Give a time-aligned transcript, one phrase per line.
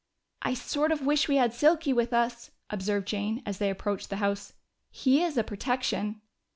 [0.41, 4.15] "I sort of wish we had Silky with us," observed Jane as they approached the
[4.15, 4.53] house.
[4.89, 6.21] "He is a protection."